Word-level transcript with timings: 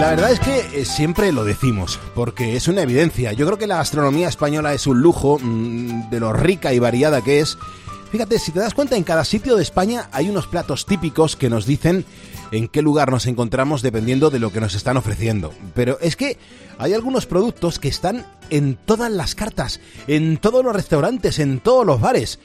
La 0.00 0.10
verdad 0.10 0.30
es 0.30 0.40
que 0.40 0.80
eh, 0.80 0.84
siempre 0.84 1.32
lo 1.32 1.42
decimos, 1.44 1.98
porque 2.14 2.54
es 2.54 2.68
una 2.68 2.82
evidencia. 2.82 3.32
Yo 3.32 3.46
creo 3.46 3.58
que 3.58 3.66
la 3.66 3.76
gastronomía 3.76 4.28
española 4.28 4.74
es 4.74 4.86
un 4.86 5.00
lujo 5.00 5.38
mm, 5.40 6.10
de 6.10 6.20
lo 6.20 6.32
rica 6.32 6.72
y 6.72 6.78
variada 6.78 7.22
que 7.22 7.40
es. 7.40 7.58
Fíjate, 8.10 8.38
si 8.38 8.52
te 8.52 8.60
das 8.60 8.74
cuenta, 8.74 8.96
en 8.96 9.02
cada 9.02 9.24
sitio 9.24 9.56
de 9.56 9.62
España 9.62 10.08
hay 10.12 10.28
unos 10.30 10.46
platos 10.46 10.86
típicos 10.86 11.34
que 11.36 11.50
nos 11.50 11.66
dicen 11.66 12.04
en 12.52 12.68
qué 12.68 12.80
lugar 12.80 13.10
nos 13.10 13.26
encontramos 13.26 13.82
dependiendo 13.82 14.30
de 14.30 14.38
lo 14.38 14.52
que 14.52 14.60
nos 14.60 14.74
están 14.74 14.96
ofreciendo. 14.96 15.52
Pero 15.74 15.98
es 16.00 16.14
que 16.14 16.38
hay 16.78 16.94
algunos 16.94 17.26
productos 17.26 17.80
que 17.80 17.88
están 17.88 18.24
en 18.48 18.76
todas 18.76 19.10
las 19.10 19.34
cartas, 19.34 19.80
en 20.06 20.36
todos 20.36 20.64
los 20.64 20.74
restaurantes, 20.74 21.40
en 21.40 21.58
todos 21.58 21.84
los 21.84 22.00
bares. 22.00 22.38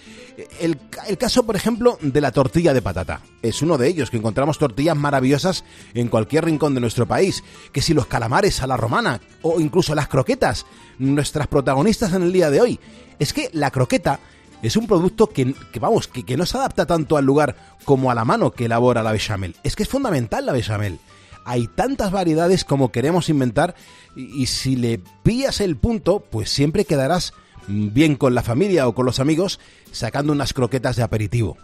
El, 0.59 0.79
caso, 1.19 1.43
por 1.43 1.55
ejemplo, 1.55 1.99
de 2.01 2.21
la 2.21 2.31
tortilla 2.31 2.73
de 2.73 2.81
patata. 2.81 3.21
Es 3.43 3.61
uno 3.61 3.77
de 3.77 3.87
ellos, 3.87 4.09
que 4.09 4.17
encontramos 4.17 4.57
tortillas 4.57 4.97
maravillosas 4.97 5.63
en 5.93 6.07
cualquier 6.07 6.45
rincón 6.45 6.73
de 6.73 6.81
nuestro 6.81 7.05
país. 7.05 7.43
Que 7.71 7.83
si 7.83 7.93
los 7.93 8.07
calamares 8.07 8.63
a 8.63 8.67
la 8.67 8.77
romana, 8.77 9.21
o 9.43 9.59
incluso 9.59 9.93
las 9.93 10.07
croquetas, 10.07 10.65
nuestras 10.97 11.47
protagonistas 11.47 12.13
en 12.13 12.23
el 12.23 12.33
día 12.33 12.49
de 12.49 12.61
hoy. 12.61 12.79
Es 13.19 13.33
que 13.33 13.49
la 13.53 13.69
croqueta 13.69 14.19
es 14.61 14.75
un 14.75 14.87
producto 14.87 15.27
que, 15.27 15.55
vamos, 15.79 16.07
que, 16.07 16.37
no 16.37 16.45
se 16.45 16.57
adapta 16.57 16.85
tanto 16.85 17.17
al 17.17 17.25
lugar 17.25 17.55
como 17.83 18.11
a 18.11 18.15
la 18.15 18.25
mano 18.25 18.51
que 18.51 18.65
elabora 18.65 19.03
la 19.03 19.11
bechamel. 19.11 19.55
Es 19.63 19.75
que 19.75 19.83
es 19.83 19.89
fundamental 19.89 20.45
la 20.45 20.53
bechamel. 20.53 20.99
Hay 21.45 21.67
tantas 21.67 22.11
variedades 22.11 22.63
como 22.63 22.91
queremos 22.91 23.29
inventar 23.29 23.75
y, 24.15 24.45
si 24.45 24.75
le 24.75 25.01
pillas 25.23 25.59
el 25.61 25.75
punto, 25.75 26.19
pues 26.19 26.49
siempre 26.49 26.85
quedarás 26.85 27.33
bien 27.67 28.15
con 28.15 28.35
la 28.35 28.43
familia 28.43 28.87
o 28.87 28.93
con 28.93 29.05
los 29.05 29.19
amigos 29.19 29.59
sacando 29.91 30.33
unas 30.33 30.53
croquetas 30.53 30.95
de 30.95 31.03
aperitivo. 31.03 31.57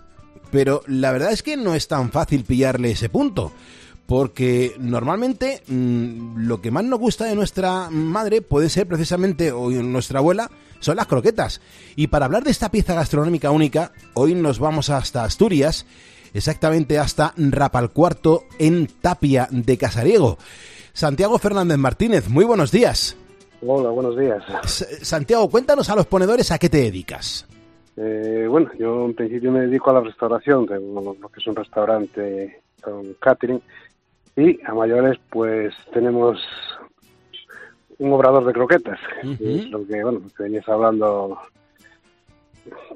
Pero 0.51 0.81
la 0.87 1.11
verdad 1.11 1.31
es 1.31 1.43
que 1.43 1.57
no 1.57 1.75
es 1.75 1.87
tan 1.87 2.11
fácil 2.11 2.43
pillarle 2.43 2.91
ese 2.91 3.09
punto 3.09 3.51
porque 4.07 4.73
normalmente 4.79 5.61
mm, 5.67 6.47
lo 6.47 6.61
que 6.61 6.71
más 6.71 6.85
nos 6.85 6.99
gusta 6.99 7.25
de 7.25 7.35
nuestra 7.35 7.89
madre 7.91 8.41
puede 8.41 8.69
ser 8.69 8.87
precisamente, 8.87 9.51
o 9.51 9.69
nuestra 9.69 10.19
abuela, 10.19 10.49
son 10.79 10.95
las 10.95 11.07
croquetas. 11.07 11.61
Y 11.95 12.07
para 12.07 12.25
hablar 12.25 12.43
de 12.43 12.51
esta 12.51 12.71
pieza 12.71 12.95
gastronómica 12.95 13.51
única, 13.51 13.91
hoy 14.13 14.33
nos 14.33 14.59
vamos 14.59 14.89
hasta 14.89 15.25
Asturias, 15.25 15.85
exactamente 16.33 16.97
hasta 16.97 17.33
Rapalcuarto, 17.37 18.45
en 18.57 18.87
Tapia 18.87 19.49
de 19.51 19.77
Casariego. 19.77 20.37
Santiago 20.93 21.37
Fernández 21.37 21.77
Martínez, 21.77 22.29
muy 22.29 22.45
buenos 22.45 22.71
días. 22.71 23.17
Hola, 23.61 23.89
buenos 23.89 24.17
días. 24.17 24.43
Santiago, 25.01 25.49
cuéntanos 25.49 25.89
a 25.89 25.95
los 25.95 26.05
ponedores 26.05 26.51
a 26.51 26.59
qué 26.59 26.69
te 26.69 26.77
dedicas. 26.77 27.45
Eh, 27.97 28.45
bueno, 28.47 28.69
yo 28.79 29.05
en 29.05 29.15
principio 29.15 29.51
me 29.51 29.61
dedico 29.61 29.89
a 29.89 29.95
la 29.95 30.01
restauración, 30.01 30.65
de 30.65 30.79
lo 30.79 31.29
que 31.29 31.39
es 31.39 31.47
un 31.47 31.55
restaurante 31.55 32.61
con 32.81 33.15
catering 33.19 33.61
y 34.37 34.59
a 34.65 34.73
mayores, 34.73 35.17
pues 35.31 35.73
tenemos 35.91 36.39
un 37.97 38.13
obrador 38.13 38.45
de 38.45 38.53
croquetas, 38.53 38.99
es 39.23 39.69
lo 39.69 39.85
que, 39.85 40.03
bueno, 40.03 40.21
que 40.37 40.43
venías 40.43 40.69
hablando 40.69 41.39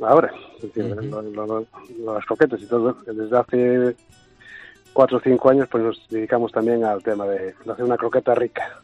ahora, 0.01 0.31
las 2.05 2.25
croquetas 2.25 2.61
y 2.61 2.65
todo. 2.67 2.95
Desde 3.05 3.37
hace 3.37 3.95
cuatro 4.93 5.17
o 5.17 5.21
cinco 5.21 5.49
años, 5.49 5.67
pues 5.71 5.83
nos 5.83 6.09
dedicamos 6.09 6.51
también 6.51 6.83
al 6.85 7.01
tema 7.01 7.25
de, 7.25 7.55
hacer 7.67 7.85
una 7.85 7.97
croqueta 7.97 8.35
rica. 8.35 8.79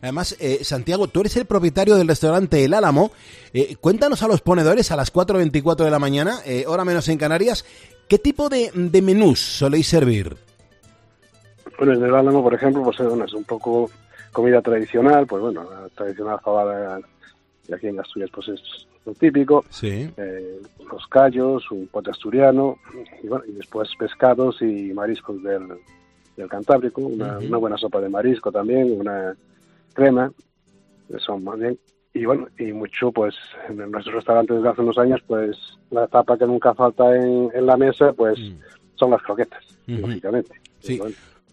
Además, 0.00 0.36
eh, 0.40 0.64
Santiago, 0.64 1.06
tú 1.06 1.20
eres 1.20 1.36
el 1.36 1.44
propietario 1.44 1.94
del 1.94 2.08
restaurante 2.08 2.64
El 2.64 2.74
Álamo. 2.74 3.12
Eh, 3.52 3.76
cuéntanos 3.76 4.24
a 4.24 4.26
los 4.26 4.40
ponedores 4.40 4.90
a 4.90 4.96
las 4.96 5.12
4.24 5.12 5.84
de 5.84 5.90
la 5.92 6.00
mañana, 6.00 6.40
eh, 6.44 6.64
hora 6.66 6.84
menos 6.84 7.08
en 7.08 7.18
Canarias, 7.18 7.64
¿qué 8.08 8.18
tipo 8.18 8.48
de, 8.48 8.72
de 8.74 9.00
menús 9.00 9.38
soléis 9.38 9.86
servir? 9.86 10.36
Bueno, 11.78 11.94
en 11.94 12.04
el 12.04 12.14
Álamo, 12.14 12.42
por 12.42 12.54
ejemplo, 12.54 12.82
pues 12.82 13.00
es 13.00 13.32
un 13.32 13.44
poco 13.44 13.90
comida 14.32 14.62
tradicional, 14.62 15.26
pues 15.26 15.42
bueno, 15.42 15.64
la 15.70 15.88
tradicional 15.90 16.38
fabada 16.42 17.00
de 17.68 17.74
aquí 17.74 17.86
en 17.88 18.00
Asturias 18.00 18.30
pues 18.32 18.48
es 18.48 18.60
lo 19.04 19.14
típico. 19.14 19.64
Sí. 19.68 20.10
Eh, 20.16 20.60
los 20.90 21.06
callos, 21.08 21.70
un 21.70 21.86
pote 21.88 22.10
asturiano, 22.10 22.78
y, 23.22 23.28
bueno, 23.28 23.44
y 23.46 23.52
después 23.52 23.88
pescados 23.98 24.60
y 24.62 24.92
mariscos 24.92 25.42
del, 25.42 25.68
del 26.36 26.48
Cantábrico, 26.48 27.00
una, 27.02 27.38
una, 27.38 27.56
buena 27.56 27.76
sopa 27.76 28.00
de 28.00 28.08
marisco 28.08 28.52
también, 28.52 29.00
una 29.00 29.34
crema, 29.92 30.32
son 31.18 31.44
más 31.44 31.58
bien. 31.58 31.78
Y 32.14 32.26
bueno, 32.26 32.46
y 32.58 32.72
mucho 32.72 33.10
pues 33.10 33.34
en 33.68 33.78
nuestros 33.90 34.14
restaurantes 34.14 34.56
desde 34.56 34.68
hace 34.68 34.82
unos 34.82 34.98
años, 34.98 35.20
pues 35.26 35.56
la 35.90 36.06
tapa 36.06 36.36
que 36.36 36.46
nunca 36.46 36.74
falta 36.74 37.16
en, 37.16 37.50
en 37.54 37.66
la 37.66 37.76
mesa, 37.76 38.12
pues 38.12 38.38
mm. 38.38 38.58
son 38.96 39.10
las 39.12 39.22
croquetas, 39.22 39.64
lógicamente. 39.86 40.52
Sí. 40.80 41.00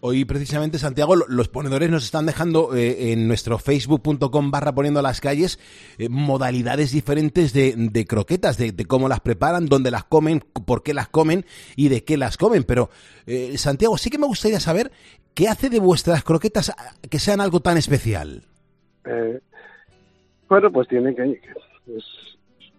Hoy 0.02 0.24
precisamente, 0.24 0.78
Santiago, 0.78 1.14
los 1.14 1.48
ponedores 1.48 1.90
nos 1.90 2.04
están 2.04 2.24
dejando 2.24 2.74
eh, 2.74 3.12
en 3.12 3.28
nuestro 3.28 3.58
facebook.com 3.58 4.50
barra 4.50 4.72
poniendo 4.72 5.02
las 5.02 5.20
calles 5.20 5.58
eh, 5.98 6.08
modalidades 6.08 6.90
diferentes 6.90 7.52
de, 7.52 8.06
croquetas, 8.08 8.56
de, 8.56 8.72
cómo 8.86 9.10
las 9.10 9.20
preparan, 9.20 9.66
dónde 9.66 9.90
las 9.90 10.04
comen, 10.04 10.40
por 10.64 10.82
qué 10.82 10.94
las 10.94 11.10
comen 11.10 11.44
y 11.76 11.90
de 11.90 12.02
qué 12.02 12.16
las 12.16 12.38
comen. 12.38 12.64
Pero, 12.64 12.88
eh, 13.26 13.58
Santiago, 13.58 13.98
sí 13.98 14.08
que 14.08 14.16
me 14.16 14.26
gustaría 14.26 14.58
saber 14.58 14.90
qué 15.34 15.48
hace 15.48 15.68
de 15.68 15.80
vuestras 15.80 16.24
croquetas 16.24 16.74
que 17.10 17.18
sean 17.18 17.42
algo 17.42 17.60
tan 17.60 17.76
especial. 17.76 18.44
bueno, 20.48 20.72
pues 20.72 20.88
tiene 20.88 21.14
que... 21.14 21.42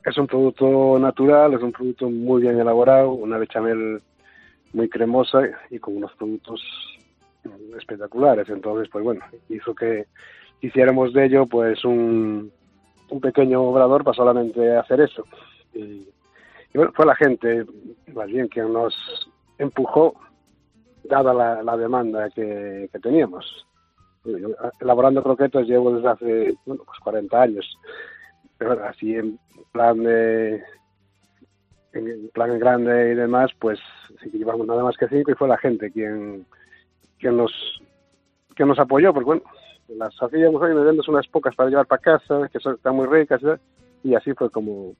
Es 0.04 0.18
un 0.18 0.26
producto 0.26 0.98
natural, 0.98 1.54
es 1.54 1.62
un 1.62 1.72
producto 1.72 2.10
muy 2.10 2.42
bien 2.42 2.60
elaborado, 2.60 3.12
una 3.12 3.38
bechamel 3.38 4.02
muy 4.74 4.90
cremosa 4.90 5.42
y 5.70 5.78
con 5.78 5.98
unos 5.98 6.12
productos 6.14 6.60
espectaculares. 7.78 8.50
Entonces, 8.50 8.90
pues 8.92 9.04
bueno, 9.04 9.22
hizo 9.50 9.74
que 9.74 10.08
hiciéramos 10.62 11.14
de 11.14 11.26
ello 11.26 11.46
pues 11.48 11.84
un, 11.84 12.52
un 13.10 13.22
pequeño 13.22 13.62
obrador 13.62 14.04
para 14.04 14.16
solamente 14.16 14.76
hacer 14.76 15.02
eso. 15.02 15.26
Y, 15.74 16.08
bueno, 16.74 16.92
fue 16.96 17.06
la 17.06 17.16
gente, 17.16 17.66
más 18.14 18.28
bien, 18.28 18.48
quien 18.48 18.72
nos 18.72 18.96
empujó, 19.58 20.16
dada 21.04 21.34
la, 21.64 21.78
demanda 21.78 22.30
que, 22.30 22.90
teníamos. 23.02 23.68
elaborando 24.80 25.22
croquetas 25.22 25.68
llevo 25.68 25.94
desde 25.94 26.08
hace, 26.08 26.56
bueno, 26.66 26.84
pues 26.86 27.00
40 27.00 27.42
años. 27.42 27.78
Pero 28.58 28.84
así 28.86 29.16
en 29.16 29.40
plan 29.72 30.02
de 30.04 30.64
en 31.94 32.30
plan 32.30 32.58
grande 32.58 33.12
y 33.12 33.16
demás, 33.16 33.52
pues 33.60 33.80
sí 34.22 34.30
que 34.30 34.38
llevamos 34.38 34.66
nada 34.66 34.84
más 34.84 34.96
que 34.96 35.10
cinco 35.10 35.32
y 35.32 35.36
fue 35.36 35.50
la 35.50 35.58
gente 35.58 35.92
quien 35.92 36.46
que 37.22 37.32
nos 37.32 37.52
que 38.56 38.66
nos 38.66 38.80
apoyó, 38.80 39.14
porque 39.14 39.26
bueno, 39.26 39.44
las 39.88 40.14
hacíamos 40.22 40.62
hoy, 40.62 40.74
me 40.74 40.82
unas 40.82 41.28
pocas 41.28 41.56
para 41.56 41.70
llevar 41.70 41.86
para 41.86 42.02
casa, 42.02 42.50
que 42.52 42.60
son, 42.60 42.76
están 42.76 42.96
muy 42.96 43.08
ricas, 43.08 43.42
y 44.04 44.14
así 44.14 44.34
fue 44.34 44.50
como, 44.50 44.94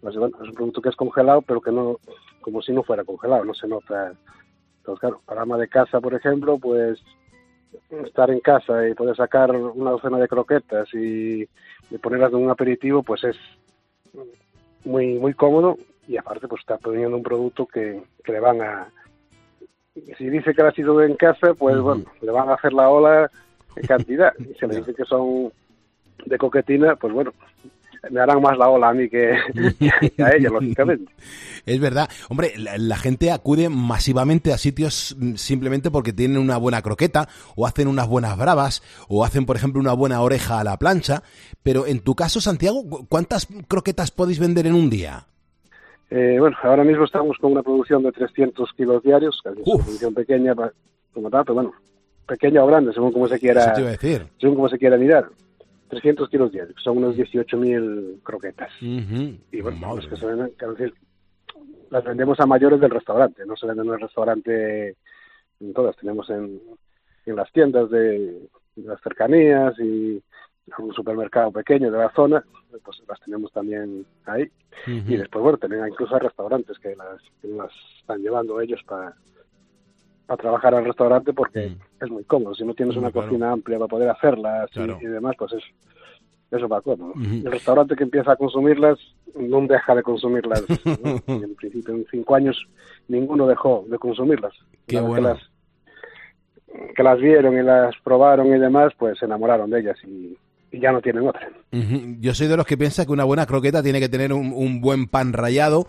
pues, 0.00 0.14
es 0.14 0.20
un 0.20 0.54
producto 0.54 0.80
que 0.80 0.90
es 0.90 0.96
congelado, 0.96 1.42
pero 1.42 1.60
que 1.60 1.72
no, 1.72 1.98
como 2.40 2.62
si 2.62 2.72
no 2.72 2.82
fuera 2.82 3.04
congelado, 3.04 3.44
no 3.44 3.54
se 3.54 3.66
nota. 3.66 4.12
Entonces, 4.78 5.00
claro, 5.00 5.20
para 5.24 5.42
ama 5.42 5.58
de 5.58 5.68
casa, 5.68 6.00
por 6.00 6.14
ejemplo, 6.14 6.58
pues 6.58 7.02
estar 8.04 8.30
en 8.30 8.40
casa 8.40 8.88
y 8.88 8.94
poder 8.94 9.16
sacar 9.16 9.50
una 9.50 9.90
docena 9.90 10.18
de 10.18 10.28
croquetas 10.28 10.88
y, 10.94 11.48
ponerlas 12.00 12.32
en 12.32 12.38
un 12.38 12.50
aperitivo, 12.50 13.02
pues 13.02 13.22
es 13.24 13.36
muy 14.84 15.18
muy 15.18 15.34
cómodo 15.34 15.76
y 16.08 16.16
aparte 16.16 16.48
pues 16.48 16.60
está 16.60 16.78
poniendo 16.78 17.16
un 17.16 17.22
producto 17.22 17.66
que, 17.66 18.02
que 18.24 18.32
le 18.32 18.40
van 18.40 18.62
a, 18.62 18.88
si 19.94 20.30
dice 20.30 20.54
que 20.54 20.62
ha 20.62 20.72
sido 20.72 21.02
en 21.02 21.16
casa, 21.16 21.54
pues 21.54 21.78
bueno, 21.80 22.04
le 22.20 22.30
van 22.30 22.48
a 22.48 22.54
hacer 22.54 22.72
la 22.72 22.88
ola 22.88 23.30
en 23.76 23.86
cantidad. 23.86 24.32
Y 24.38 24.54
si 24.58 24.66
le 24.66 24.76
dice 24.76 24.94
que 24.94 25.04
son 25.04 25.52
de 26.24 26.38
coquetina, 26.38 26.96
pues 26.96 27.12
bueno, 27.12 27.32
me 28.10 28.20
harán 28.20 28.40
más 28.40 28.56
la 28.58 28.68
ola 28.68 28.88
a 28.88 28.94
mí 28.94 29.08
que, 29.08 29.32
a 29.32 30.30
ella, 30.34 30.50
lógicamente. 30.50 31.12
Es 31.66 31.78
verdad. 31.78 32.08
Hombre, 32.28 32.54
la, 32.56 32.96
gente 32.96 33.30
acude 33.30 33.68
masivamente 33.68 34.52
a 34.52 34.58
sitios 34.58 35.16
simplemente 35.36 35.90
porque 35.90 36.12
tienen 36.12 36.38
una 36.38 36.56
buena 36.56 36.82
croqueta, 36.82 37.28
o 37.54 37.66
hacen 37.66 37.86
unas 37.86 38.08
buenas 38.08 38.36
bravas, 38.36 38.82
o 39.08 39.24
hacen, 39.24 39.46
por 39.46 39.56
ejemplo, 39.56 39.80
una 39.80 39.92
buena 39.92 40.20
oreja 40.22 40.58
a 40.58 40.64
la 40.64 40.78
plancha. 40.78 41.22
Pero 41.62 41.86
en 41.86 42.00
tu 42.00 42.14
caso, 42.14 42.40
Santiago, 42.40 43.06
¿cuántas 43.08 43.46
croquetas 43.68 44.10
podéis 44.10 44.38
vender 44.38 44.66
en 44.66 44.74
un 44.74 44.90
día? 44.90 45.26
Eh, 46.14 46.36
bueno, 46.38 46.54
ahora 46.62 46.84
mismo 46.84 47.04
estamos 47.04 47.38
con 47.38 47.52
una 47.52 47.62
producción 47.62 48.02
de 48.02 48.12
300 48.12 48.70
kilos 48.74 49.02
diarios, 49.02 49.40
es 49.46 49.56
una 49.66 49.82
producción 49.82 50.12
pequeña 50.12 50.54
como 51.14 51.30
tal, 51.30 51.42
pero 51.42 51.54
bueno, 51.54 51.72
pequeña 52.26 52.62
o 52.62 52.66
grande, 52.66 52.92
según 52.92 53.12
como 53.12 53.28
se 53.28 53.38
quiera, 53.38 53.74
según 54.38 54.56
como 54.56 54.68
se 54.68 54.78
quiera 54.78 54.98
mirar. 54.98 55.30
300 55.88 56.28
kilos 56.28 56.52
diarios, 56.52 56.76
son 56.82 56.98
unos 56.98 57.16
18.000 57.16 58.22
croquetas. 58.22 58.70
Y 59.52 59.62
bueno, 59.62 59.78
que 60.06 60.16
se 60.16 60.26
venden, 60.26 60.52
las 61.88 62.04
vendemos 62.04 62.38
a 62.40 62.46
mayores 62.46 62.78
del 62.78 62.90
restaurante, 62.90 63.46
no 63.46 63.56
se 63.56 63.66
venden 63.66 63.86
en 63.86 63.94
el 63.94 64.00
restaurante 64.00 64.96
en 65.60 65.72
todas, 65.72 65.96
tenemos 65.96 66.28
en, 66.28 66.60
en 67.24 67.36
las 67.36 67.50
tiendas 67.52 67.88
de, 67.90 68.48
de 68.76 68.88
las 68.88 69.00
cercanías 69.00 69.72
y 69.78 70.22
un 70.78 70.94
supermercado 70.94 71.50
pequeño 71.50 71.90
de 71.90 71.98
la 71.98 72.10
zona, 72.12 72.44
pues 72.84 73.02
las 73.08 73.20
tenemos 73.20 73.52
también 73.52 74.06
ahí. 74.26 74.50
Y 74.86 75.16
después, 75.16 75.42
bueno, 75.42 75.58
también 75.58 75.86
incluso 75.86 76.14
hay 76.14 76.20
restaurantes 76.20 76.78
que 76.78 76.96
las, 76.96 77.20
las 77.42 77.70
están 77.98 78.22
llevando 78.22 78.60
ellos 78.60 78.80
para, 78.86 79.14
a 80.28 80.36
trabajar 80.36 80.74
al 80.74 80.84
restaurante 80.84 81.32
porque 81.32 81.76
es 82.00 82.10
muy 82.10 82.24
cómodo. 82.24 82.54
Si 82.54 82.64
no 82.64 82.74
tienes 82.74 82.96
una 82.96 83.10
cocina 83.10 83.52
amplia 83.52 83.78
para 83.78 83.88
poder 83.88 84.10
hacerlas 84.10 84.70
y, 84.74 85.06
demás, 85.06 85.34
pues 85.38 85.52
es, 85.52 85.64
eso 86.50 86.68
va 86.68 86.80
cómodo. 86.80 87.12
El 87.16 87.50
restaurante 87.50 87.96
que 87.96 88.04
empieza 88.04 88.32
a 88.32 88.36
consumirlas 88.36 88.98
no 89.34 89.60
deja 89.66 89.94
de 89.94 90.02
consumirlas. 90.02 90.64
en 91.26 91.54
principio, 91.54 91.94
en 91.94 92.06
cinco 92.10 92.34
años, 92.34 92.66
ninguno 93.08 93.46
dejó 93.46 93.84
de 93.88 93.98
consumirlas. 93.98 94.54
Qué 94.86 95.00
bueno. 95.00 95.14
que, 95.14 95.20
las, 95.22 96.94
que 96.96 97.02
las 97.02 97.20
vieron 97.20 97.58
y 97.58 97.62
las 97.62 97.94
probaron 98.02 98.46
y 98.46 98.58
demás, 98.58 98.92
pues 98.98 99.18
se 99.18 99.26
enamoraron 99.26 99.70
de 99.70 99.80
ellas 99.80 99.98
y, 100.04 100.36
ya 100.80 100.92
no 100.92 101.00
tienen 101.00 101.26
otra. 101.26 101.48
Yo 102.20 102.34
soy 102.34 102.48
de 102.48 102.56
los 102.56 102.66
que 102.66 102.76
piensa 102.76 103.04
que 103.04 103.12
una 103.12 103.24
buena 103.24 103.46
croqueta 103.46 103.82
tiene 103.82 104.00
que 104.00 104.08
tener 104.08 104.32
un, 104.32 104.52
un 104.52 104.80
buen 104.80 105.06
pan 105.06 105.32
rallado 105.32 105.88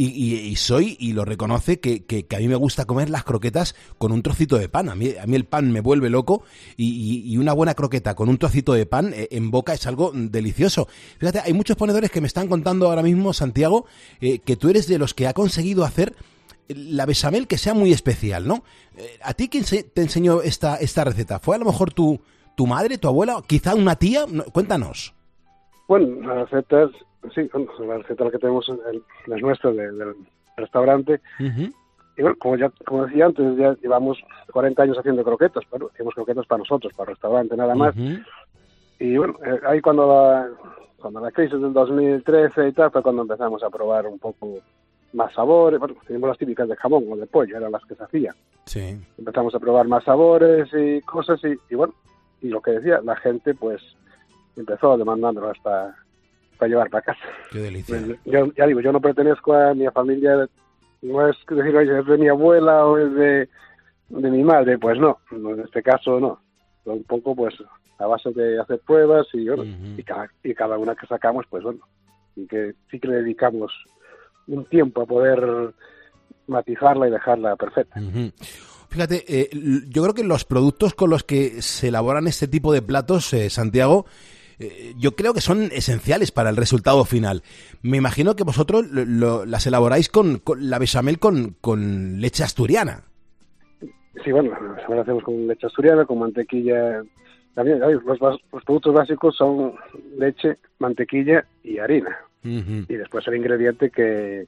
y, 0.00 0.54
soy, 0.56 0.96
y 1.00 1.12
lo 1.12 1.24
reconoce, 1.24 1.80
que, 1.80 2.04
que, 2.04 2.24
a 2.36 2.38
mí 2.38 2.46
me 2.46 2.54
gusta 2.54 2.84
comer 2.84 3.10
las 3.10 3.24
croquetas 3.24 3.74
con 3.98 4.12
un 4.12 4.22
trocito 4.22 4.56
de 4.56 4.68
pan. 4.68 4.88
A 4.88 4.94
mí, 4.94 5.12
a 5.20 5.26
mí 5.26 5.34
el 5.34 5.44
pan 5.44 5.72
me 5.72 5.80
vuelve 5.80 6.08
loco 6.08 6.44
y, 6.76 7.36
una 7.36 7.52
buena 7.52 7.74
croqueta 7.74 8.14
con 8.14 8.28
un 8.28 8.38
trocito 8.38 8.74
de 8.74 8.86
pan 8.86 9.12
eh, 9.12 9.28
en 9.32 9.50
boca 9.50 9.74
es 9.74 9.86
algo 9.86 10.12
delicioso. 10.14 10.86
Fíjate, 11.18 11.40
hay 11.40 11.52
muchos 11.52 11.76
ponedores 11.76 12.10
que 12.12 12.20
me 12.20 12.28
están 12.28 12.46
contando 12.46 12.88
ahora 12.88 13.02
mismo, 13.02 13.32
Santiago, 13.32 13.86
eh, 14.20 14.38
que 14.38 14.56
tú 14.56 14.68
eres 14.68 14.86
de 14.86 14.98
los 14.98 15.14
que 15.14 15.26
ha 15.26 15.32
conseguido 15.32 15.84
hacer 15.84 16.14
la 16.68 17.06
besamel 17.06 17.48
que 17.48 17.58
sea 17.58 17.74
muy 17.74 17.92
especial, 17.92 18.46
¿no? 18.46 18.62
Eh, 18.96 19.18
¿A 19.22 19.34
ti 19.34 19.48
quién 19.48 19.64
te 19.64 20.00
enseñó 20.02 20.42
esta, 20.42 20.76
esta 20.76 21.02
receta? 21.02 21.40
¿Fue 21.40 21.56
a 21.56 21.58
lo 21.58 21.64
mejor 21.64 21.92
tu, 21.92 22.20
tu 22.58 22.66
madre, 22.66 22.98
tu 22.98 23.06
abuela, 23.06 23.40
quizá 23.46 23.76
una 23.76 23.94
tía? 23.94 24.24
Cuéntanos. 24.52 25.14
Bueno, 25.86 26.26
la 26.26 26.44
receta 26.44 26.82
es 26.82 26.90
sí, 27.32 27.48
la 27.86 27.98
receta 27.98 28.28
que 28.32 28.38
tenemos 28.38 28.68
es 28.68 29.42
nuestra 29.42 29.70
del 29.70 30.16
restaurante. 30.56 31.20
Y 31.38 32.22
bueno, 32.22 32.36
como, 32.40 32.56
ya, 32.56 32.68
como 32.84 33.06
decía 33.06 33.26
antes, 33.26 33.56
ya 33.56 33.76
llevamos 33.80 34.18
40 34.52 34.82
años 34.82 34.98
haciendo 34.98 35.22
croquetas, 35.22 35.62
pero 35.70 35.88
hacemos 35.94 36.14
croquetas 36.14 36.46
para 36.46 36.58
nosotros, 36.58 36.92
para 36.94 37.10
el 37.10 37.14
restaurante 37.14 37.56
nada 37.56 37.76
más. 37.76 37.94
Y 38.98 39.16
bueno, 39.16 39.36
eh, 39.46 39.60
ahí 39.64 39.80
cuando 39.80 40.08
la, 40.08 40.48
cuando 41.00 41.20
la 41.20 41.30
crisis 41.30 41.60
del 41.60 41.72
2013 41.72 42.70
y 42.70 42.72
tal, 42.72 42.90
fue 42.90 43.04
cuando 43.04 43.22
empezamos 43.22 43.62
a 43.62 43.70
probar 43.70 44.08
un 44.08 44.18
poco 44.18 44.54
más 45.12 45.32
sabores. 45.32 45.78
Bueno, 45.78 45.94
teníamos 46.04 46.30
las 46.30 46.38
típicas 46.38 46.68
de 46.68 46.74
jamón 46.74 47.04
o 47.08 47.14
de 47.14 47.26
pollo, 47.26 47.56
eran 47.56 47.70
las 47.70 47.84
que 47.84 47.94
se 47.94 48.02
hacían. 48.02 48.34
Sí. 48.64 49.00
Empezamos 49.16 49.54
a 49.54 49.60
probar 49.60 49.86
más 49.86 50.02
sabores 50.02 50.68
y 50.72 51.00
cosas 51.02 51.38
y, 51.44 51.54
y 51.72 51.76
bueno, 51.76 51.94
y 52.40 52.48
lo 52.48 52.60
que 52.60 52.72
decía, 52.72 53.00
la 53.02 53.16
gente 53.16 53.54
pues 53.54 53.82
empezó 54.56 54.96
demandándolo 54.96 55.50
hasta 55.50 55.94
para 56.58 56.68
llevar 56.68 56.90
para 56.90 57.04
casa. 57.04 57.24
Qué 57.50 57.58
delicia. 57.58 57.98
Yo, 58.24 58.52
ya 58.54 58.66
digo, 58.66 58.80
yo 58.80 58.92
no 58.92 59.00
pertenezco 59.00 59.54
a 59.54 59.74
mi 59.74 59.86
familia, 59.88 60.48
no 61.02 61.28
es 61.28 61.36
decir, 61.48 61.76
oye, 61.76 61.98
es 62.00 62.06
de 62.06 62.18
mi 62.18 62.28
abuela 62.28 62.84
o 62.84 62.98
es 62.98 63.14
de, 63.14 63.48
de 64.08 64.30
mi 64.30 64.42
madre, 64.42 64.76
pues 64.78 64.98
no, 64.98 65.18
en 65.30 65.60
este 65.60 65.82
caso 65.82 66.18
no. 66.20 66.40
Un 66.84 67.04
poco, 67.04 67.36
pues, 67.36 67.54
a 67.98 68.06
base 68.06 68.30
de 68.32 68.58
hacer 68.60 68.80
pruebas 68.80 69.26
y, 69.34 69.46
y, 69.96 70.02
cada, 70.02 70.28
y 70.42 70.54
cada 70.54 70.78
una 70.78 70.94
que 70.94 71.06
sacamos, 71.06 71.44
pues 71.50 71.62
bueno, 71.62 71.80
y 72.34 72.46
que 72.46 72.74
sí 72.90 72.98
que 72.98 73.08
le 73.08 73.16
dedicamos 73.16 73.72
un 74.46 74.64
tiempo 74.64 75.02
a 75.02 75.06
poder 75.06 75.74
matizarla 76.46 77.08
y 77.08 77.10
dejarla 77.10 77.56
perfecta. 77.56 78.00
Fíjate, 78.88 79.24
eh, 79.28 79.50
yo 79.88 80.02
creo 80.02 80.14
que 80.14 80.24
los 80.24 80.44
productos 80.44 80.94
con 80.94 81.10
los 81.10 81.22
que 81.22 81.60
se 81.62 81.88
elaboran 81.88 82.26
este 82.26 82.48
tipo 82.48 82.72
de 82.72 82.80
platos, 82.80 83.32
eh, 83.34 83.50
Santiago, 83.50 84.06
eh, 84.58 84.94
yo 84.98 85.12
creo 85.12 85.34
que 85.34 85.42
son 85.42 85.68
esenciales 85.72 86.32
para 86.32 86.48
el 86.48 86.56
resultado 86.56 87.04
final. 87.04 87.42
Me 87.82 87.98
imagino 87.98 88.34
que 88.34 88.44
vosotros 88.44 88.86
las 88.90 89.66
elaboráis 89.66 90.08
con, 90.08 90.40
la 90.58 90.78
bechamel 90.78 91.18
con, 91.18 91.54
con, 91.60 92.20
leche 92.20 92.42
asturiana. 92.42 93.02
Sí, 94.24 94.32
bueno, 94.32 94.52
la 94.88 95.02
hacemos 95.02 95.22
con 95.22 95.46
leche 95.46 95.66
asturiana, 95.66 96.06
con 96.06 96.18
mantequilla. 96.18 97.02
También 97.54 97.80
los, 97.80 98.18
productos 98.64 98.94
básicos 98.94 99.36
son 99.36 99.74
leche, 100.16 100.56
mantequilla 100.78 101.44
y 101.62 101.78
harina. 101.78 102.16
Y 102.42 102.94
después 102.94 103.26
el 103.28 103.36
ingrediente 103.36 103.90
que, 103.90 104.46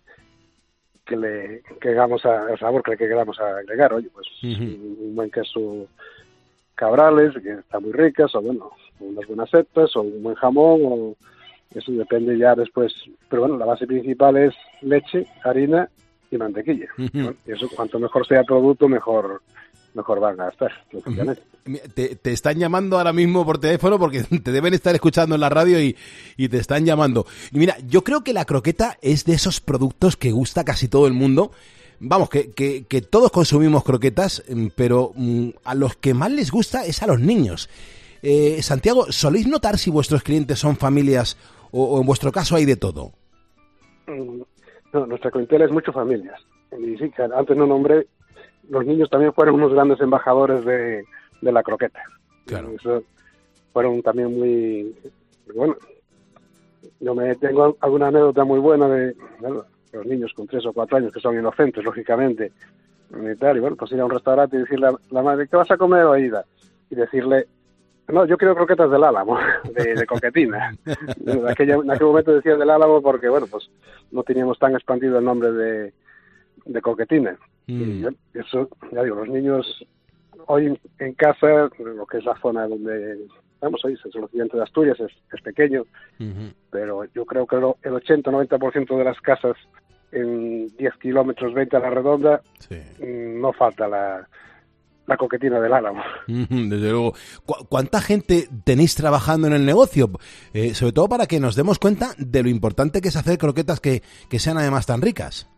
que 1.10 1.16
le 1.16 1.62
que 1.80 1.88
hagamos 1.90 2.24
a, 2.24 2.52
el 2.52 2.58
sabor 2.58 2.82
que 2.82 2.92
le 2.92 2.96
queramos 2.96 3.38
agregar. 3.40 3.92
Oye, 3.92 4.08
pues 4.14 4.26
un 4.42 5.14
buen 5.14 5.30
queso 5.30 5.88
cabrales, 6.76 7.34
que 7.42 7.52
están 7.52 7.82
muy 7.82 7.92
ricas, 7.92 8.34
o 8.34 8.40
bueno, 8.40 8.70
unas 9.00 9.26
buenas 9.26 9.50
setas, 9.50 9.94
o 9.96 10.02
un 10.02 10.22
buen 10.22 10.36
jamón, 10.36 10.80
o 10.84 11.16
eso 11.74 11.92
depende 11.92 12.38
ya 12.38 12.54
después. 12.54 12.94
Pero 13.28 13.42
bueno, 13.42 13.58
la 13.58 13.66
base 13.66 13.86
principal 13.86 14.36
es 14.36 14.54
leche, 14.80 15.26
harina 15.44 15.88
y 16.30 16.36
mantequilla. 16.38 16.88
y 16.96 17.52
eso, 17.52 17.68
cuanto 17.74 17.98
mejor 17.98 18.26
sea 18.26 18.40
el 18.40 18.46
producto, 18.46 18.88
mejor 18.88 19.42
mejor 19.94 20.20
van 20.20 20.40
a 20.40 20.48
estar. 20.48 20.70
Te, 21.94 22.16
te, 22.16 22.32
están 22.32 22.58
llamando 22.58 22.98
ahora 22.98 23.12
mismo 23.12 23.44
por 23.44 23.58
teléfono 23.58 23.98
porque 23.98 24.22
te 24.44 24.52
deben 24.52 24.74
estar 24.74 24.94
escuchando 24.94 25.34
en 25.34 25.40
la 25.40 25.48
radio 25.48 25.80
y, 25.80 25.96
y, 26.36 26.48
te 26.48 26.58
están 26.58 26.84
llamando. 26.84 27.26
Y 27.52 27.58
mira, 27.58 27.76
yo 27.86 28.02
creo 28.02 28.22
que 28.22 28.32
la 28.32 28.44
croqueta 28.44 28.98
es 29.02 29.24
de 29.24 29.34
esos 29.34 29.60
productos 29.60 30.16
que 30.16 30.32
gusta 30.32 30.64
casi 30.64 30.88
todo 30.88 31.06
el 31.06 31.12
mundo 31.12 31.52
vamos, 32.00 32.30
que, 32.30 32.50
que, 32.52 33.02
todos 33.02 33.30
consumimos 33.30 33.84
croquetas, 33.84 34.42
mm, 34.48 34.68
pero 34.74 35.12
mm, 35.14 35.50
a 35.64 35.74
los 35.74 35.96
que 35.96 36.14
más 36.14 36.32
les 36.32 36.50
gusta 36.50 36.84
es 36.84 37.02
a 37.02 37.06
los 37.06 37.20
niños. 37.20 37.68
Eh, 38.22 38.60
Santiago, 38.62 39.06
¿soléis 39.10 39.46
notar 39.46 39.78
si 39.78 39.90
vuestros 39.90 40.22
clientes 40.22 40.58
son 40.58 40.76
familias 40.76 41.36
o, 41.70 42.00
en 42.00 42.06
vuestro 42.06 42.32
caso 42.32 42.56
hay 42.56 42.64
de 42.64 42.76
todo? 42.76 43.12
Mm, 44.06 44.42
no, 44.92 45.06
nuestra 45.06 45.30
clientela 45.30 45.66
es 45.66 45.70
mucho 45.70 45.92
familias. 45.92 46.40
Y 46.78 46.96
sí, 46.96 47.10
antes 47.36 47.56
no 47.56 47.66
nombré, 47.66 48.06
los 48.70 48.86
niños 48.86 49.10
también 49.10 49.32
fueron 49.32 49.56
unos 49.56 49.72
grandes 49.72 50.00
embajadores 50.00 50.64
de, 50.64 51.04
la 51.42 51.62
croqueta. 51.62 52.02
Claro. 52.46 52.70
fueron 53.72 54.02
también 54.02 54.38
muy... 54.38 54.94
Bueno, 55.54 55.76
yo 57.00 57.14
me 57.14 57.34
tengo 57.36 57.76
alguna 57.80 58.08
anécdota 58.08 58.44
muy 58.44 58.58
buena 58.60 58.88
de 58.88 59.14
los 59.92 60.06
niños 60.06 60.32
con 60.34 60.46
tres 60.46 60.64
o 60.66 60.72
cuatro 60.72 60.96
años 60.96 61.12
que 61.12 61.20
son 61.20 61.38
inocentes, 61.38 61.84
lógicamente, 61.84 62.52
y 63.10 63.36
tal, 63.36 63.56
y 63.56 63.60
bueno, 63.60 63.76
pues 63.76 63.90
ir 63.92 64.00
a 64.00 64.04
un 64.04 64.10
restaurante 64.10 64.56
y 64.56 64.60
decirle 64.60 64.88
a 64.88 64.94
la 65.10 65.22
madre, 65.22 65.48
¿qué 65.48 65.56
vas 65.56 65.70
a 65.70 65.76
comer, 65.76 66.04
oída? 66.04 66.44
Y 66.90 66.94
decirle, 66.94 67.46
no, 68.08 68.24
yo 68.24 68.36
quiero 68.36 68.54
croquetas 68.54 68.90
del 68.90 69.02
álamo, 69.02 69.38
de, 69.74 70.06
coquetina. 70.06 70.76
en, 71.26 71.48
aquel 71.48 72.06
momento 72.06 72.34
decía 72.34 72.56
del 72.56 72.70
álamo 72.70 73.02
porque, 73.02 73.28
bueno, 73.28 73.46
pues 73.50 73.68
no 74.12 74.22
teníamos 74.22 74.58
tan 74.58 74.74
expandido 74.74 75.18
el 75.18 75.24
nombre 75.24 75.52
de, 75.52 75.92
de 76.66 76.80
coquetina. 76.80 77.36
Y 77.70 78.02
mm. 78.04 78.16
eso, 78.34 78.68
ya 78.92 79.02
digo, 79.02 79.16
los 79.16 79.28
niños 79.28 79.86
hoy 80.46 80.78
en 80.98 81.14
casa, 81.14 81.70
lo 81.78 82.06
que 82.06 82.18
es 82.18 82.24
la 82.24 82.36
zona 82.40 82.66
donde 82.66 83.26
vamos 83.60 83.80
ahí, 83.84 83.92
es 83.92 84.14
el 84.14 84.24
occidente 84.24 84.56
de 84.56 84.62
Asturias, 84.62 84.98
es, 85.00 85.42
pequeño, 85.42 85.84
pero 86.70 87.04
yo 87.14 87.24
creo 87.24 87.46
que 87.46 87.56
el 87.56 87.62
80-90% 87.62 88.96
de 88.96 89.04
las 89.04 89.20
casas 89.20 89.56
en 90.12 90.68
10 90.76 90.94
kilómetros 90.96 91.54
20 91.54 91.76
a 91.76 91.80
la 91.80 91.90
redonda 91.90 92.42
mm, 92.68 93.40
no 93.40 93.52
falta 93.52 93.86
la, 93.86 94.26
la 95.06 95.16
coquetina 95.16 95.60
del 95.60 95.72
álamo. 95.72 96.02
Desde 96.26 96.90
luego. 96.90 97.14
¿Cuánta 97.68 98.00
gente 98.00 98.48
tenéis 98.64 98.94
trabajando 98.94 99.48
en 99.48 99.54
el 99.54 99.66
negocio? 99.66 100.10
Eh, 100.52 100.74
sobre 100.74 100.92
todo 100.92 101.08
para 101.08 101.26
que 101.26 101.40
nos 101.40 101.56
demos 101.56 101.78
cuenta 101.78 102.14
de 102.16 102.42
lo 102.42 102.48
importante 102.48 103.00
que 103.00 103.08
es 103.08 103.16
hacer 103.16 103.36
croquetas 103.36 103.80
que, 103.80 104.02
que 104.28 104.38
sean 104.38 104.56
además 104.56 104.86
tan 104.86 105.02
ricas. 105.02 105.49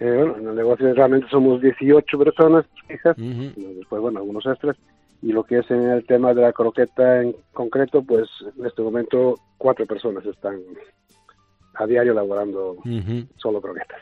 Eh, 0.00 0.14
bueno, 0.16 0.36
en 0.36 0.48
el 0.48 0.54
negocio 0.54 0.94
realmente 0.94 1.28
somos 1.28 1.60
18 1.60 2.18
personas 2.18 2.64
fijas, 2.86 3.16
después, 3.16 4.00
bueno, 4.00 4.20
algunos 4.20 4.46
extras, 4.46 4.76
y 5.22 5.32
lo 5.32 5.42
que 5.42 5.58
es 5.58 5.70
en 5.70 5.90
el 5.90 6.06
tema 6.06 6.32
de 6.34 6.42
la 6.42 6.52
croqueta 6.52 7.22
en 7.22 7.34
concreto, 7.52 8.02
pues 8.02 8.28
en 8.56 8.66
este 8.66 8.82
momento 8.82 9.34
cuatro 9.56 9.86
personas 9.86 10.24
están 10.24 10.60
a 11.78 11.86
diario 11.86 12.12
elaborando 12.12 12.76
solo 13.36 13.60
croquetas. 13.60 13.98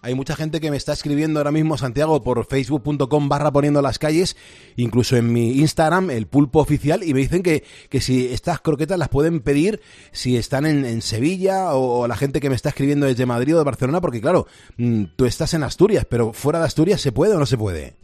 Hay 0.00 0.14
mucha 0.14 0.34
gente 0.34 0.60
que 0.60 0.70
me 0.70 0.76
está 0.76 0.92
escribiendo 0.92 1.38
ahora 1.38 1.52
mismo, 1.52 1.76
Santiago, 1.76 2.22
por 2.22 2.44
facebook.com 2.46 3.28
barra 3.28 3.50
poniendo 3.50 3.82
las 3.82 3.98
calles, 3.98 4.36
incluso 4.76 5.16
en 5.16 5.32
mi 5.32 5.58
Instagram, 5.58 6.10
el 6.10 6.26
pulpo 6.26 6.60
oficial, 6.60 7.02
y 7.02 7.12
me 7.12 7.20
dicen 7.20 7.42
que, 7.42 7.62
que 7.90 8.00
si 8.00 8.32
estas 8.32 8.60
croquetas 8.60 8.98
las 8.98 9.08
pueden 9.08 9.40
pedir 9.40 9.80
si 10.12 10.36
están 10.36 10.64
en, 10.66 11.02
Sevilla 11.02 11.74
o, 11.74 12.06
la 12.08 12.16
gente 12.16 12.40
que 12.40 12.48
me 12.48 12.56
está 12.56 12.70
escribiendo 12.70 13.06
desde 13.06 13.26
Madrid 13.26 13.54
o 13.54 13.58
de 13.58 13.64
Barcelona, 13.64 14.00
porque 14.00 14.20
claro, 14.20 14.46
mm, 14.78 15.04
tú 15.16 15.26
estás 15.26 15.54
en 15.54 15.62
Asturias, 15.62 16.06
pero 16.08 16.32
fuera 16.32 16.58
de 16.58 16.64
Asturias, 16.64 17.00
¿se 17.00 17.12
puede 17.12 17.34
o 17.34 17.38
no 17.38 17.46
se 17.46 17.58
puede? 17.58 17.94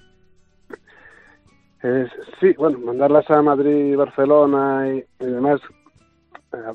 sí, 2.40 2.54
bueno, 2.56 2.78
mandarlas 2.78 3.28
a 3.30 3.42
Madrid, 3.42 3.94
Barcelona 3.94 4.88
y, 4.88 5.04
demás 5.24 5.60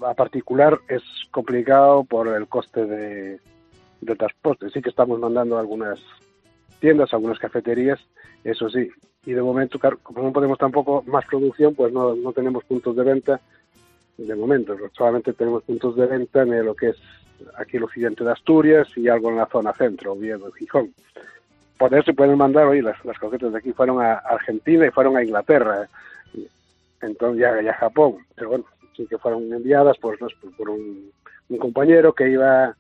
a 0.06 0.14
particular 0.14 0.80
es 0.88 1.04
complicado 1.32 2.04
por 2.04 2.28
el 2.28 2.48
coste 2.48 2.86
de, 2.86 3.40
transporte. 4.18 4.70
Sí 4.70 4.82
que 4.82 4.90
estamos 4.90 5.20
mandando 5.20 5.58
algunas 5.58 6.00
tiendas, 6.80 7.14
algunas 7.14 7.40
cafeterías, 7.40 8.00
eso 8.44 8.70
sí. 8.70 8.90
Y 9.26 9.34
de 9.34 9.42
momento, 9.42 9.80
como 10.02 10.24
no 10.24 10.34
podemos 10.34 10.58
tampoco 10.58 11.04
más 11.06 11.26
producción, 11.26 11.76
pues 11.76 11.92
no, 11.92 12.16
no 12.16 12.32
tenemos 12.32 12.64
puntos 12.64 12.96
de 12.96 13.04
venta 13.04 13.42
de 14.18 14.36
momento. 14.36 14.76
Solamente 14.94 15.34
tenemos 15.34 15.64
puntos 15.64 15.96
de 15.96 16.06
venta 16.06 16.42
en 16.42 16.66
lo 16.66 16.76
que 16.76 16.90
es 16.90 16.98
aquí 17.58 17.78
el 17.78 17.84
occidente 17.84 18.24
de 18.24 18.32
Asturias 18.32 18.88
y 18.98 19.08
algo 19.08 19.30
en 19.30 19.38
la 19.38 19.46
zona 19.46 19.74
centro, 19.74 20.14
Oviedo, 20.14 20.52
Gijón 20.52 20.94
por 21.80 21.96
eso 21.96 22.14
pueden 22.14 22.38
mandar, 22.38 22.66
oye, 22.66 22.82
las, 22.82 23.04
las 23.06 23.18
croquetas 23.18 23.54
de 23.54 23.58
aquí 23.58 23.72
fueron 23.72 24.02
a 24.02 24.16
Argentina 24.16 24.86
y 24.86 24.92
fueron 24.92 25.16
a 25.16 25.24
Inglaterra, 25.24 25.88
entonces 27.02 27.40
ya, 27.40 27.62
ya 27.62 27.74
Japón, 27.74 28.18
pero 28.36 28.50
bueno, 28.50 28.66
sí 29.00 29.08
que 29.08 29.18
fueron 29.18 29.52
enviadas 29.54 29.98
por, 29.98 30.18
por 30.20 30.70
un, 30.70 31.12
compañero 31.58 32.14
que 32.14 32.30
iba 32.30 32.76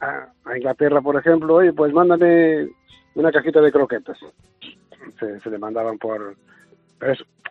a, 0.00 0.56
Inglaterra, 0.56 1.02
por 1.02 1.16
ejemplo, 1.16 1.56
oye, 1.56 1.72
pues 1.72 1.92
mándame 1.92 2.68
una 3.14 3.32
cajita 3.32 3.60
de 3.60 3.72
croquetas. 3.72 4.18
Se, 5.18 5.40
se 5.40 5.50
le 5.50 5.58
mandaban 5.58 5.98
por, 5.98 6.36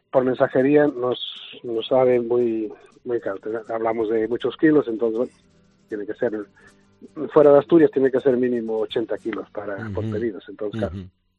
por 0.10 0.24
mensajería, 0.24 0.88
nos, 0.88 1.20
nos 1.64 1.86
sabe 1.86 2.20
muy, 2.20 2.72
muy 3.04 3.20
caro. 3.20 3.40
Hablamos 3.68 4.10
de 4.10 4.28
muchos 4.28 4.56
kilos, 4.58 4.88
entonces 4.88 5.36
tiene 5.90 6.06
que 6.06 6.14
ser, 6.14 6.32
fuera 7.32 7.52
de 7.52 7.60
Asturias 7.60 7.92
tiene 7.92 8.10
que 8.10 8.22
ser 8.22 8.38
mínimo 8.38 8.80
80 8.80 9.18
kilos 9.18 9.50
para, 9.52 9.90
por 9.94 10.10
pedidos. 10.10 10.46
Entonces, 10.48 10.80
claro. 10.80 10.96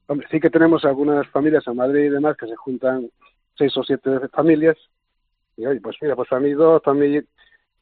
Hombre, 0.06 0.26
sí 0.30 0.38
que 0.38 0.50
tenemos 0.50 0.84
algunas 0.84 1.26
familias 1.28 1.66
en 1.66 1.76
Madrid 1.76 2.04
y 2.04 2.08
demás 2.10 2.36
que 2.36 2.46
se 2.46 2.56
juntan 2.56 3.08
seis 3.56 3.76
o 3.76 3.82
siete 3.82 4.28
familias 4.28 4.76
y 5.60 5.66
oye, 5.66 5.80
pues 5.80 5.96
mira, 6.00 6.16
pues 6.16 6.28
para 6.28 6.40
mí 6.40 6.52
dos, 6.52 6.82
mí 6.94 7.20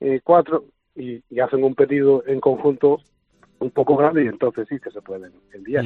eh, 0.00 0.20
cuatro 0.24 0.64
y, 0.96 1.22
hacen 1.40 1.62
un 1.62 1.74
pedido 1.74 2.24
en 2.26 2.40
conjunto 2.40 3.00
un 3.60 3.70
poco 3.70 3.96
grande 3.96 4.24
y 4.24 4.28
entonces 4.28 4.66
sí 4.68 4.78
que 4.78 4.90
se 4.90 5.00
pueden 5.00 5.32
enviar. 5.52 5.84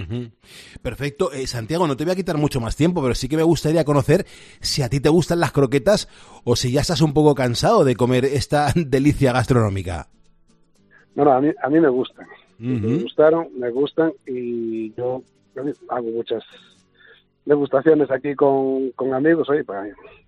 Perfecto. 0.82 1.32
Eh, 1.32 1.46
Santiago, 1.46 1.86
no 1.86 1.96
te 1.96 2.04
voy 2.04 2.12
a 2.12 2.16
quitar 2.16 2.36
mucho 2.36 2.60
más 2.60 2.76
tiempo, 2.76 3.02
pero 3.02 3.14
sí 3.14 3.28
que 3.28 3.36
me 3.36 3.42
gustaría 3.42 3.84
conocer 3.84 4.24
si 4.60 4.82
a 4.82 4.88
ti 4.88 5.00
te 5.00 5.08
gustan 5.08 5.40
las 5.40 5.52
croquetas 5.52 6.08
o 6.44 6.54
si 6.56 6.72
ya 6.72 6.80
estás 6.80 7.00
un 7.00 7.14
poco 7.14 7.34
cansado 7.34 7.84
de 7.84 7.96
comer 7.96 8.24
esta 8.24 8.68
delicia 8.74 9.32
gastronómica. 9.32 10.08
No, 11.14 11.24
no, 11.24 11.32
a 11.32 11.40
mí, 11.40 11.50
a 11.62 11.68
mí 11.68 11.80
me 11.80 11.88
gustan. 11.88 12.26
Me 12.58 13.02
gustaron, 13.02 13.48
me 13.58 13.70
gustan 13.70 14.12
y 14.26 14.94
yo 14.94 15.22
hago 15.88 16.10
muchas 16.10 16.44
degustaciones 17.44 18.10
aquí 18.10 18.34
con, 18.34 18.90
con 18.92 19.12
amigos, 19.14 19.48
oye, 19.50 19.64
para, 19.64 19.84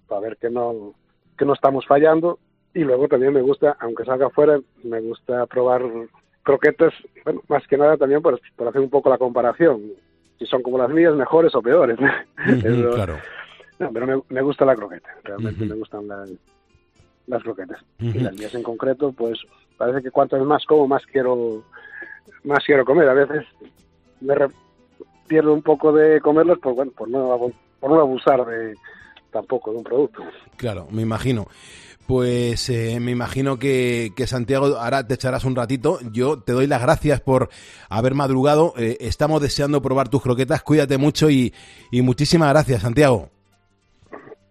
para 0.08 0.20
ver 0.20 0.36
que 0.36 0.50
no, 0.50 0.94
que 1.36 1.44
no 1.44 1.54
estamos 1.54 1.86
fallando. 1.86 2.38
Y 2.74 2.80
luego 2.80 3.06
también 3.06 3.32
me 3.32 3.42
gusta, 3.42 3.76
aunque 3.80 4.04
salga 4.04 4.26
afuera, 4.26 4.58
me 4.82 5.00
gusta 5.00 5.46
probar 5.46 5.82
croquetas, 6.42 6.92
bueno, 7.24 7.40
más 7.48 7.66
que 7.66 7.76
nada 7.76 7.96
también 7.96 8.20
por, 8.22 8.34
hacer 8.34 8.80
un 8.80 8.90
poco 8.90 9.10
la 9.10 9.18
comparación. 9.18 9.80
Si 10.38 10.46
son 10.46 10.62
como 10.62 10.78
las 10.78 10.90
mías, 10.90 11.14
mejores 11.14 11.54
o 11.54 11.62
peores. 11.62 11.96
claro. 12.94 13.18
pero 13.78 14.24
me, 14.28 14.42
gusta 14.42 14.64
la 14.64 14.74
croqueta, 14.74 15.08
realmente 15.22 15.64
me 15.64 15.76
gustan 15.76 16.08
las, 16.08 16.30
las 17.26 17.42
croquetas. 17.42 17.80
Y 17.98 18.18
las 18.18 18.34
mías 18.34 18.54
en 18.54 18.62
concreto, 18.62 19.12
pues 19.12 19.38
parece 19.76 20.02
que 20.02 20.10
cuanto 20.10 20.42
más 20.44 20.64
como, 20.66 20.86
más 20.88 21.04
quiero, 21.06 21.62
más 22.42 22.64
quiero 22.64 22.84
comer. 22.84 23.08
A 23.08 23.14
veces 23.14 23.46
me 24.20 24.34
pierdo 25.28 25.54
un 25.54 25.62
poco 25.62 25.92
de 25.92 26.20
comerlos, 26.20 26.58
pues 26.60 26.76
bueno, 26.76 26.92
por 26.92 27.08
no, 27.08 27.52
por 27.80 27.90
no 27.90 28.00
abusar 28.00 28.44
de 28.44 28.74
tampoco 29.34 29.72
de 29.72 29.78
un 29.78 29.84
producto. 29.84 30.22
Claro, 30.56 30.86
me 30.90 31.02
imagino. 31.02 31.48
Pues 32.06 32.68
eh, 32.68 32.98
me 33.00 33.10
imagino 33.10 33.58
que, 33.58 34.12
Santiago 34.26 34.76
ahora 34.76 35.06
te 35.06 35.14
echarás 35.14 35.44
un 35.44 35.56
ratito. 35.56 35.98
Yo 36.12 36.38
te 36.38 36.52
doy 36.52 36.66
las 36.66 36.80
gracias 36.80 37.20
por 37.20 37.48
haber 37.88 38.14
madrugado. 38.14 38.74
Eh, 38.76 38.98
estamos 39.00 39.42
deseando 39.42 39.82
probar 39.82 40.08
tus 40.08 40.22
croquetas. 40.22 40.62
Cuídate 40.62 40.98
mucho 40.98 41.30
y, 41.30 41.52
y, 41.90 42.02
muchísimas 42.02 42.50
gracias, 42.50 42.82
Santiago. 42.82 43.30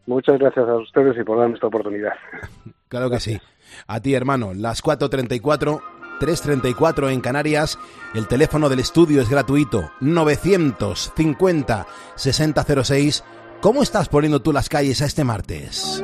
Muchas 0.05 0.37
gracias 0.37 0.67
a 0.67 0.75
ustedes 0.75 1.15
y 1.17 1.23
por 1.23 1.39
darme 1.39 1.55
esta 1.55 1.67
oportunidad. 1.67 2.13
Claro 2.89 3.09
que 3.09 3.19
sí. 3.19 3.39
A 3.87 4.01
ti, 4.01 4.13
hermano. 4.13 4.53
Las 4.53 4.83
4.34, 4.83 5.81
3.34 6.19 7.11
en 7.11 7.21
Canarias. 7.21 7.79
El 8.13 8.27
teléfono 8.27 8.69
del 8.69 8.81
estudio 8.81 9.19
es 9.19 9.31
gratuito. 9.31 9.89
950 9.99 11.87
6006 12.13 13.23
¿Cómo 13.63 13.81
estás 13.81 14.09
poniendo 14.09 14.41
tú 14.41 14.51
las 14.51 14.67
calles 14.67 15.01
a 15.01 15.05
este 15.05 15.23
martes? 15.23 16.03